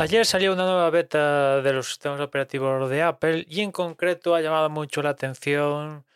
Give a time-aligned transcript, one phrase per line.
[0.00, 4.40] Ayer salió una nueva beta de los sistemas operativos de Apple y en concreto ha
[4.40, 6.06] llamado mucho la atención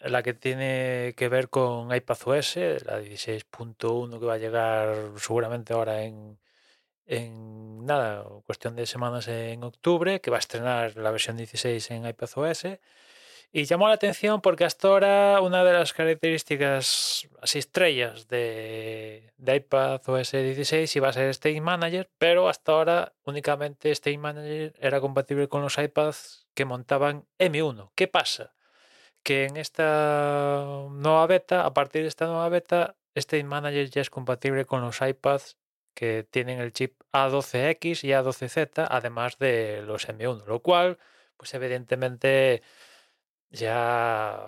[0.00, 2.54] la que tiene que ver con iPadOS,
[2.84, 6.38] la 16.1 que va a llegar seguramente ahora en,
[7.06, 12.06] en nada, cuestión de semanas en octubre, que va a estrenar la versión 16 en
[12.06, 12.78] iPadOS.
[13.52, 19.56] Y llamó la atención porque hasta ahora una de las características así estrellas de, de
[19.56, 25.00] iPad OS 16 iba a ser State Manager, pero hasta ahora únicamente State Manager era
[25.00, 27.92] compatible con los iPads que montaban M1.
[27.94, 28.54] ¿Qué pasa?
[29.22, 34.10] Que en esta nueva beta, a partir de esta nueva beta, State Manager ya es
[34.10, 35.56] compatible con los iPads
[35.94, 40.98] que tienen el chip A12X y A12Z, además de los M1, lo cual,
[41.38, 42.62] pues evidentemente
[43.50, 44.40] ya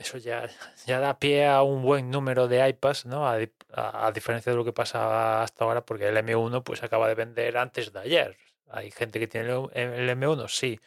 [0.00, 0.48] eso ya,
[0.86, 3.28] ya da pie a un buen número de iPads, ¿no?
[3.28, 3.38] A,
[3.72, 7.56] a, diferencia de lo que pasa hasta ahora, porque el M1 pues acaba de vender
[7.58, 8.36] antes de ayer.
[8.68, 10.80] Hay gente que tiene el M1, sí,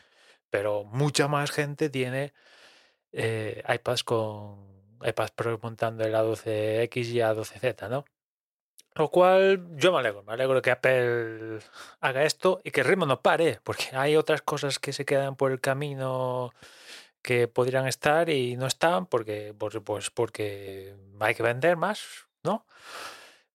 [0.50, 2.34] pero mucha más gente tiene
[3.12, 4.74] eh, iPads con
[5.04, 8.06] iPads Pro montando el A12X y A12Z, ¿no?
[8.96, 11.60] Lo cual yo me alegro, me alegro que Apple
[12.00, 15.36] haga esto y que el ritmo no pare, porque hay otras cosas que se quedan
[15.36, 16.54] por el camino
[17.24, 22.66] que podrían estar y no están porque, pues, pues porque hay que vender más, ¿no?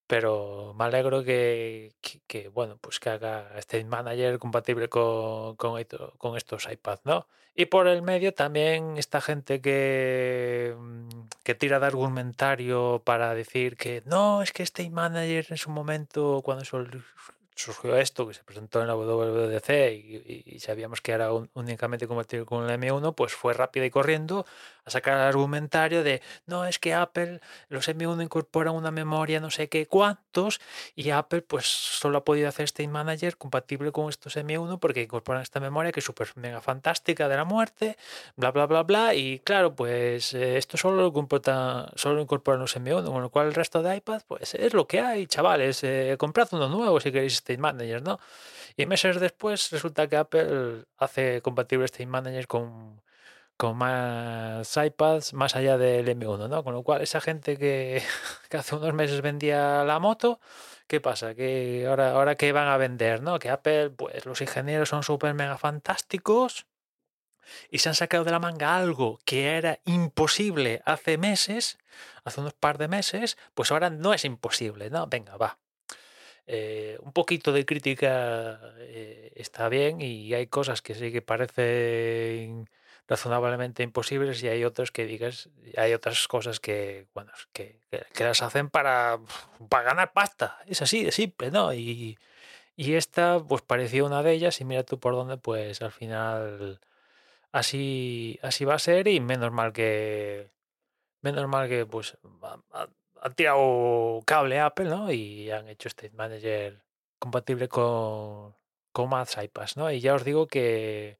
[0.08, 1.92] Pero me alegro que,
[2.26, 5.80] que, bueno, pues que haga State Manager compatible con, con,
[6.18, 7.26] con estos iPads, ¿no?
[7.60, 11.08] Y por el medio también esta gente que, mm,
[11.42, 16.40] que tira de argumentario para decir que no, es que State Manager en su momento,
[16.44, 22.46] cuando surgió esto, que se presentó en la WWDC y, sabíamos que era únicamente compatible
[22.46, 24.46] con el M1, pues fue rápido y corriendo
[24.88, 29.50] a sacar el argumentario de no, es que Apple, los M1 incorporan una memoria no
[29.50, 30.60] sé qué cuántos
[30.94, 35.42] y Apple pues solo ha podido hacer State Manager compatible con estos M1 porque incorporan
[35.42, 37.96] esta memoria que es súper mega fantástica de la muerte,
[38.36, 39.14] bla, bla, bla, bla.
[39.14, 43.48] Y claro, pues eh, esto solo lo, comporta, solo incorporan los M1, con lo cual
[43.48, 45.82] el resto de iPad pues es lo que hay, chavales.
[45.84, 48.18] Eh, comprad uno nuevo si queréis State Manager, ¿no?
[48.76, 53.00] Y meses después resulta que Apple hace compatible State Manager con
[53.58, 56.64] con más iPads más allá del M1, ¿no?
[56.64, 58.02] Con lo cual, esa gente que,
[58.52, 60.40] hace unos meses vendía la moto,
[60.86, 61.34] ¿qué pasa?
[61.34, 63.38] Que ahora, ahora que van a vender, ¿no?
[63.38, 66.66] Que Apple, pues los ingenieros son súper mega fantásticos
[67.70, 71.78] y se han sacado de la manga algo que era imposible hace meses,
[72.24, 75.06] hace unos par de meses, pues ahora no es imposible, ¿no?
[75.08, 75.58] Venga, va.
[76.46, 82.68] Eh, un poquito de crítica eh, está bien y hay cosas que sí que parecen
[83.08, 87.80] razonablemente imposibles y hay otros que digas, hay otras cosas que, bueno, que,
[88.12, 89.18] que, las hacen para,
[89.70, 90.58] para ganar pasta.
[90.66, 91.72] Es así de simple, ¿no?
[91.72, 92.18] Y,
[92.76, 96.80] y esta, pues parecía una de ellas y mira tú por dónde, pues al final
[97.50, 100.50] así, así va a ser y menos mal que,
[101.22, 102.18] menos mal que, pues,
[103.22, 105.10] han tirado cable Apple, ¿no?
[105.10, 106.82] Y han hecho State Manager
[107.18, 108.54] compatible con,
[108.92, 109.10] con
[109.42, 109.90] iPads, ¿no?
[109.90, 111.18] Y ya os digo que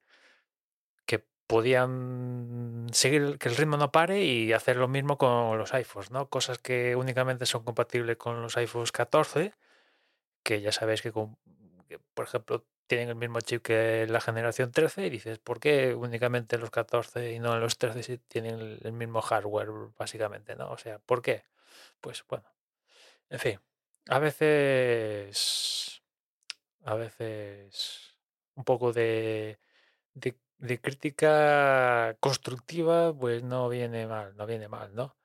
[1.49, 6.29] podían seguir que el ritmo no pare y hacer lo mismo con los iPhones, ¿no?
[6.29, 9.55] Cosas que únicamente son compatibles con los iPhones 14,
[10.43, 15.09] que ya sabéis que, por ejemplo, tienen el mismo chip que la generación 13 y
[15.09, 19.69] dices, ¿por qué únicamente los 14 y no los 13 si tienen el mismo hardware,
[19.97, 20.69] básicamente, ¿no?
[20.69, 21.45] O sea, ¿por qué?
[21.99, 22.45] Pues bueno,
[23.29, 23.59] en fin,
[24.07, 26.03] a veces
[26.85, 28.17] a veces
[28.55, 29.59] un poco de,
[30.13, 30.37] de,
[30.81, 35.15] crítica constructiva, pues no viene mal, no viene mal, ¿no?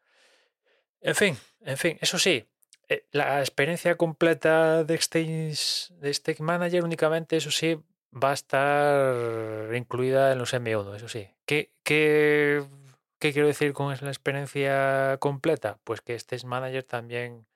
[1.01, 2.47] En fin, en fin, eso sí,
[2.89, 7.79] eh, la experiencia completa de Stage, de Stage Manager únicamente, eso sí,
[8.13, 11.29] va a estar incluida en los M1, eso sí.
[11.45, 12.65] ¿Qué, qué,
[13.19, 15.79] qué quiero decir con la experiencia completa?
[15.85, 17.47] Pues que Stage Manager también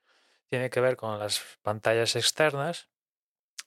[0.49, 2.89] tiene que ver con las pantallas externas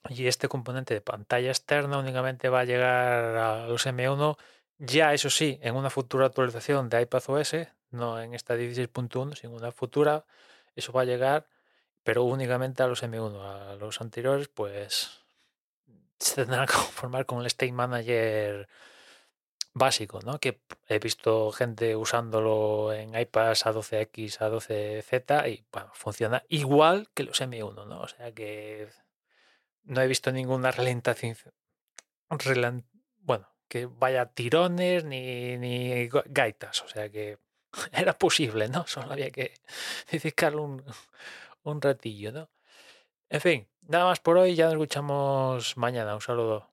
[0.09, 4.37] y este componente de pantalla externa únicamente va a llegar a los M1
[4.85, 7.55] ya, eso sí, en una futura actualización de iPadOS,
[7.91, 10.25] no en esta 16.1, sino en una futura,
[10.75, 11.47] eso va a llegar,
[12.03, 13.41] pero únicamente a los M1.
[13.41, 15.21] A los anteriores, pues
[16.19, 18.67] se tendrán que conformar con el State Manager
[19.73, 20.39] básico, ¿no?
[20.39, 27.41] Que he visto gente usándolo en iPads A12X, A12Z y bueno, funciona igual que los
[27.41, 28.01] M1, ¿no?
[28.01, 28.89] O sea que
[29.83, 31.35] no he visto ninguna ralentación,
[33.17, 37.37] bueno, que vaya tirones ni, ni gaitas, o sea que
[37.91, 38.85] era posible, ¿no?
[38.87, 39.53] Solo había que
[40.11, 40.83] dedicarle un,
[41.63, 42.49] un ratillo, ¿no?
[43.29, 46.15] En fin, nada más por hoy, ya nos escuchamos mañana.
[46.15, 46.72] Un saludo.